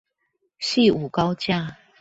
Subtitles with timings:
[0.59, 1.77] 汐五高架